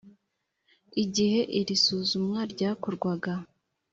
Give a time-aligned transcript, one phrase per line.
[1.03, 3.33] igihe iri suzumwa ryakorwaga